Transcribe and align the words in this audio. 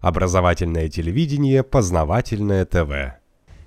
Образовательное 0.00 0.88
телевидение, 0.88 1.62
познавательное 1.62 2.64
ТВ. 2.64 3.18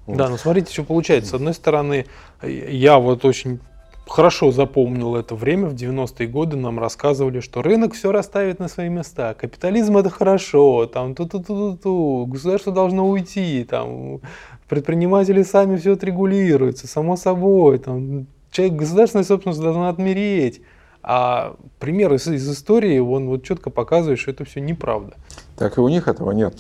Да, 0.08 0.30
ну 0.30 0.38
смотрите, 0.38 0.72
что 0.72 0.84
получается. 0.84 1.32
С 1.32 1.34
одной 1.36 1.54
стороны, 1.54 2.06
я 2.44 2.98
вот 2.98 3.24
очень 3.26 3.60
хорошо 4.08 4.52
запомнил 4.52 5.16
это 5.16 5.36
время. 5.36 5.68
В 5.68 5.74
90-е 5.74 6.28
годы 6.28 6.58
нам 6.58 6.80
рассказывали, 6.80 7.40
что 7.40 7.62
рынок 7.62 7.94
все 7.94 8.12
расставит 8.12 8.60
на 8.60 8.68
свои 8.68 8.90
места. 8.90 9.34
Капитализм 9.34 9.98
это 9.98 10.10
хорошо, 10.10 10.86
там 10.86 11.16
ту-ту-ту-ту, 11.16 12.26
государство 12.28 12.74
должно 12.74 13.08
уйти, 13.08 13.66
там 13.70 14.20
предприниматели 14.68 15.44
сами 15.44 15.78
все 15.78 15.94
отрегулируются, 15.94 16.88
само 16.88 17.16
собой, 17.16 17.80
там 17.80 18.28
человек, 18.52 18.76
государственная 18.76 19.26
собственность 19.26 19.62
должна 19.62 19.90
отмереть. 19.90 20.62
А 21.04 21.56
пример 21.80 22.14
из, 22.14 22.28
из 22.28 22.50
истории, 22.50 23.00
он 23.00 23.28
вот 23.28 23.44
четко 23.44 23.70
показывает, 23.70 24.20
что 24.20 24.32
это 24.32 24.46
все 24.46 24.60
неправда. 24.62 25.16
Так 25.62 25.78
и 25.78 25.80
у 25.80 25.88
них 25.90 26.08
этого 26.08 26.32
нет. 26.32 26.56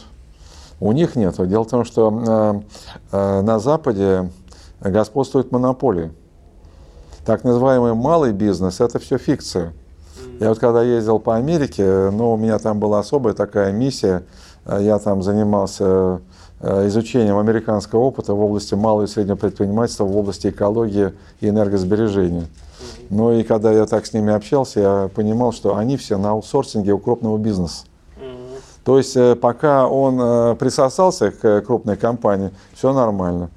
У 0.80 0.92
них 0.92 1.16
нет. 1.16 1.34
Дело 1.50 1.64
в 1.64 1.68
том, 1.68 1.86
что 1.86 2.64
э, 3.12 3.18
э, 3.18 3.42
на 3.42 3.58
Западе 3.58 4.30
господствует 4.80 5.52
монополия. 5.52 6.12
Так 7.26 7.44
называемый 7.44 7.96
малый 7.96 8.32
бизнес– 8.32 8.80
это 8.80 9.00
все 9.00 9.18
фикция. 9.18 9.74
Я 10.40 10.50
вот 10.50 10.60
когда 10.60 10.84
ездил 10.84 11.18
по 11.18 11.36
Америке, 11.36 12.12
ну, 12.12 12.34
у 12.34 12.38
меня 12.38 12.60
там 12.60 12.80
была 12.80 13.00
особая 13.00 13.34
такая 13.34 13.72
миссия. 13.72 14.22
Я 14.68 15.00
там 15.00 15.24
занимался 15.24 16.22
э, 16.60 16.88
изучением 16.88 17.40
американского 17.40 18.02
опыта 18.02 18.36
в 18.36 18.40
области 18.40 18.76
малого 18.76 19.06
и 19.06 19.08
среднего 19.08 19.36
предпринимательства, 19.36 20.04
в 20.04 20.16
области 20.16 20.50
экологии 20.50 21.12
и 21.40 21.50
энергосбережения. 21.50 22.46
Ну 23.10 23.32
и 23.32 23.42
когда 23.42 23.72
я 23.72 23.88
так 23.88 24.06
с 24.06 24.14
ними 24.14 24.32
общался, 24.32 24.80
я 24.80 25.10
понимал, 25.16 25.54
что 25.54 25.76
они 25.76 25.98
все 25.98 26.20
на 26.20 26.30
аутсорсинге 26.30 26.94
у 26.94 27.00
крупного 27.00 27.40
бизнеса. 27.40 27.86
То 28.84 28.98
есть 28.98 29.16
э, 29.16 29.36
пока 29.36 29.88
он 29.88 30.20
э, 30.20 30.56
присосался 30.56 31.32
к 31.32 31.62
крупной 31.62 31.98
компании, 31.98 32.52
все 32.74 32.94
нормально. 32.94 33.50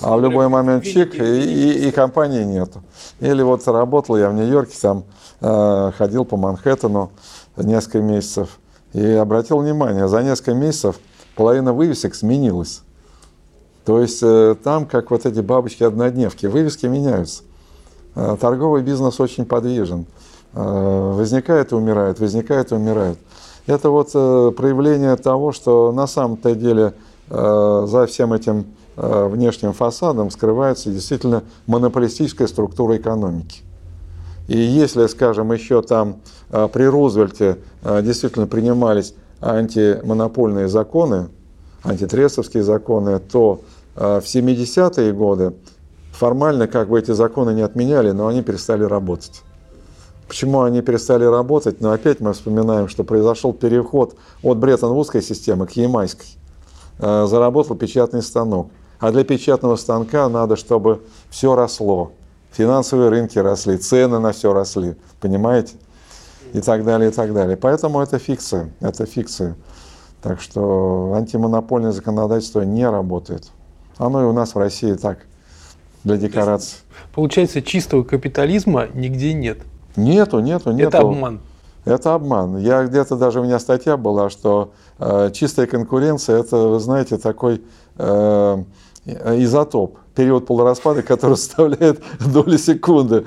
А 0.00 0.16
в 0.16 0.20
любой 0.20 0.48
момент 0.48 0.84
чик, 0.84 1.14
и, 1.14 1.18
и, 1.18 1.88
и 1.88 1.90
компании 1.90 2.44
нету. 2.44 2.82
Или 3.20 3.42
вот 3.42 3.66
работал 3.68 4.16
я 4.16 4.30
в 4.30 4.34
Нью-Йорке, 4.34 4.76
там 4.80 5.04
э, 5.40 5.92
ходил 5.96 6.24
по 6.24 6.36
Манхэттену 6.36 7.10
несколько 7.56 8.00
месяцев. 8.00 8.58
И 8.92 9.04
обратил 9.04 9.58
внимание, 9.58 10.08
за 10.08 10.22
несколько 10.22 10.54
месяцев 10.54 10.98
половина 11.34 11.72
вывесок 11.72 12.14
сменилась. 12.14 12.82
То 13.84 14.00
есть 14.00 14.20
э, 14.22 14.56
там, 14.62 14.86
как 14.86 15.10
вот 15.10 15.26
эти 15.26 15.40
бабочки-однодневки, 15.40 16.46
вывески 16.46 16.86
меняются. 16.86 17.42
Э, 18.14 18.36
торговый 18.40 18.82
бизнес 18.82 19.18
очень 19.20 19.44
подвижен. 19.44 20.06
Э, 20.54 21.12
возникает 21.14 21.72
и 21.72 21.74
умирает, 21.74 22.20
возникает 22.20 22.72
и 22.72 22.74
умирает. 22.74 23.18
Это 23.66 23.90
вот 23.90 24.10
э, 24.14 24.52
проявление 24.56 25.16
того, 25.16 25.52
что 25.52 25.92
на 25.92 26.06
самом-то 26.06 26.54
деле 26.54 26.94
э, 27.30 27.84
за 27.86 28.06
всем 28.06 28.32
этим 28.32 28.66
Э, 28.94 29.26
внешним 29.26 29.72
фасадом 29.72 30.30
скрывается 30.30 30.90
действительно 30.90 31.44
монополистическая 31.66 32.46
структура 32.46 32.98
экономики. 32.98 33.62
И 34.48 34.58
если, 34.58 35.06
скажем, 35.06 35.50
еще 35.52 35.80
там 35.80 36.16
при 36.50 36.84
Рузвельте 36.84 37.58
действительно 37.82 38.46
принимались 38.46 39.14
антимонопольные 39.40 40.68
законы, 40.68 41.28
антитрестовские 41.84 42.64
законы, 42.64 43.18
то 43.20 43.60
в 43.94 44.22
70-е 44.24 45.12
годы 45.12 45.54
формально 46.10 46.66
как 46.66 46.88
бы 46.88 46.98
эти 46.98 47.12
законы 47.12 47.54
не 47.54 47.62
отменяли, 47.62 48.10
но 48.10 48.26
они 48.26 48.42
перестали 48.42 48.82
работать. 48.82 49.42
Почему 50.32 50.62
они 50.62 50.80
перестали 50.80 51.26
работать? 51.26 51.82
Но 51.82 51.92
опять 51.92 52.20
мы 52.20 52.32
вспоминаем, 52.32 52.88
что 52.88 53.04
произошел 53.04 53.52
переход 53.52 54.16
от 54.42 54.56
Бреттон-Вудской 54.56 55.20
системы 55.20 55.66
к 55.66 55.72
Ямайской. 55.72 56.24
Заработал 56.98 57.76
печатный 57.76 58.22
станок. 58.22 58.70
А 58.98 59.12
для 59.12 59.24
печатного 59.24 59.76
станка 59.76 60.30
надо, 60.30 60.56
чтобы 60.56 61.02
все 61.28 61.54
росло. 61.54 62.12
Финансовые 62.50 63.10
рынки 63.10 63.38
росли, 63.38 63.76
цены 63.76 64.20
на 64.20 64.32
все 64.32 64.54
росли, 64.54 64.96
понимаете? 65.20 65.74
И 66.54 66.62
так 66.62 66.82
далее, 66.86 67.10
и 67.10 67.12
так 67.12 67.34
далее. 67.34 67.58
Поэтому 67.58 68.00
это 68.00 68.18
фикция, 68.18 68.72
это 68.80 69.04
фикция. 69.04 69.54
Так 70.22 70.40
что 70.40 71.12
антимонопольное 71.14 71.92
законодательство 71.92 72.62
не 72.62 72.88
работает. 72.88 73.50
Оно 73.98 74.22
и 74.22 74.24
у 74.24 74.32
нас 74.32 74.54
в 74.54 74.58
России 74.58 74.94
так, 74.94 75.26
для 76.04 76.16
декорации. 76.16 76.78
Получается, 77.14 77.60
чистого 77.60 78.02
капитализма 78.02 78.86
нигде 78.94 79.34
нет. 79.34 79.58
Нету, 79.96 80.40
нету, 80.40 80.72
нету. 80.72 80.88
Это 80.88 80.98
обман. 81.00 81.40
Это 81.84 82.14
обман. 82.14 82.58
Я 82.58 82.84
где-то 82.84 83.16
даже 83.16 83.40
у 83.40 83.44
меня 83.44 83.58
статья 83.58 83.96
была, 83.96 84.30
что 84.30 84.72
э, 84.98 85.30
чистая 85.32 85.66
конкуренция 85.66 86.38
это, 86.38 86.56
вы 86.56 86.80
знаете, 86.80 87.18
такой 87.18 87.62
э, 87.98 88.64
изотоп, 89.04 89.98
период 90.14 90.46
полураспада, 90.46 91.02
который 91.02 91.36
составляет 91.36 92.00
доли 92.20 92.56
секунды. 92.56 93.26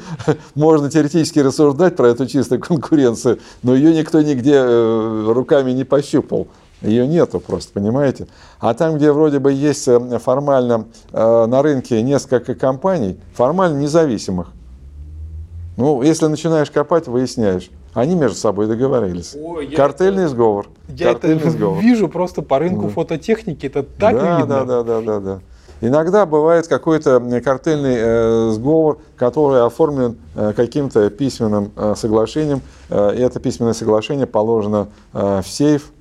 Можно 0.56 0.90
теоретически 0.90 1.40
рассуждать 1.40 1.96
про 1.96 2.08
эту 2.08 2.26
чистую 2.28 2.62
конкуренцию, 2.62 3.40
но 3.62 3.76
ее 3.76 3.94
никто 3.94 4.22
нигде 4.22 4.56
э, 4.56 5.26
руками 5.28 5.72
не 5.72 5.84
пощупал. 5.84 6.48
Ее 6.82 7.08
нету 7.08 7.40
просто, 7.40 7.74
понимаете? 7.74 8.28
А 8.60 8.74
там, 8.74 8.98
где 8.98 9.12
вроде 9.12 9.40
бы 9.40 9.52
есть 9.52 9.88
э, 9.88 10.20
формально 10.20 10.86
э, 11.12 11.46
на 11.46 11.62
рынке 11.62 12.02
несколько 12.02 12.54
компаний, 12.54 13.20
формально 13.34 13.80
независимых, 13.80 14.50
ну, 15.78 16.02
если 16.02 16.28
начинаешь 16.28 16.72
копать, 16.72 17.08
выясняешь. 17.08 17.70
Они 17.94 18.16
между 18.16 18.38
собой 18.38 18.68
договорились. 18.68 19.36
Ой, 19.42 19.68
Картельный 19.68 20.24
это, 20.24 20.32
сговор. 20.32 20.68
Я 20.90 21.14
Картельный 21.14 21.38
это 21.38 21.52
сговор. 21.52 21.82
вижу 21.82 22.10
просто 22.10 22.42
по 22.42 22.60
рынку 22.60 22.90
фототехники, 22.90 23.66
это 23.66 23.84
так 23.84 24.16
да, 24.16 24.40
видно. 24.40 24.66
Да, 24.66 24.66
да, 24.66 24.84
да, 24.84 25.02
да, 25.02 25.20
да. 25.20 25.40
Иногда 25.82 26.26
бывает 26.26 26.68
какой-то 26.68 27.20
картельный 27.44 27.96
э, 27.98 28.50
сговор, 28.54 29.00
который 29.18 29.66
оформлен 29.66 30.18
э, 30.36 30.54
каким-то 30.56 31.10
письменным 31.10 31.72
э, 31.76 31.96
соглашением. 31.98 32.62
Э, 32.90 33.14
и 33.16 33.20
это 33.22 33.40
письменное 33.40 33.74
соглашение 33.74 34.26
положено 34.26 34.88
э, 35.14 35.42
в 35.44 35.48
сейф, 35.48 35.92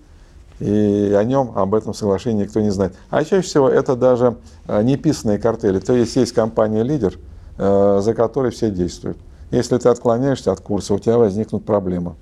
и 0.60 1.12
о 1.18 1.24
нем, 1.24 1.52
об 1.56 1.74
этом 1.74 1.92
соглашении 1.94 2.44
никто 2.44 2.60
не 2.60 2.70
знает. 2.70 2.94
А 3.10 3.24
чаще 3.24 3.42
всего 3.42 3.68
это 3.68 3.96
даже 3.96 4.36
э, 4.68 4.82
неписанные 4.82 5.38
картели. 5.38 5.80
То 5.80 5.92
есть 5.92 6.14
есть 6.14 6.32
компания-лидер, 6.32 7.18
э, 7.58 8.00
за 8.02 8.14
которой 8.14 8.52
все 8.52 8.70
действуют. 8.70 9.18
Если 9.54 9.78
ты 9.78 9.88
отклоняешься 9.88 10.50
от 10.50 10.60
курса, 10.60 10.94
у 10.94 10.98
тебя 10.98 11.16
возникнут 11.16 11.64
проблемы. 11.64 12.16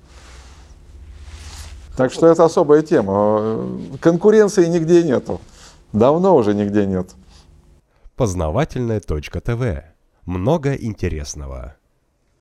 Так 1.96 2.12
что 2.12 2.26
это 2.26 2.44
особая 2.44 2.82
тема. 2.82 3.66
Конкуренции 4.00 4.66
нигде 4.66 5.02
нету. 5.02 5.40
Давно 5.94 6.36
уже 6.36 6.54
нигде 6.54 6.84
нет. 6.84 7.10
Познавательная 8.16 9.00
точка 9.00 9.40
ТВ. 9.40 9.82
Много 10.26 10.74
интересного. 10.74 11.76